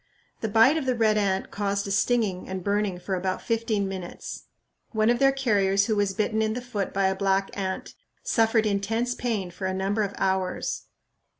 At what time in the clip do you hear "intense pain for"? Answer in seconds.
8.65-9.67